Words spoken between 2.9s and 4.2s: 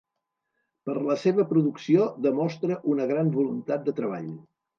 una gran voluntat de